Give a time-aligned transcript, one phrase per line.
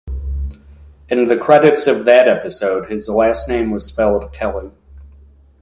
[1.09, 4.71] In the credits of that episode his last name was spelled Kelly.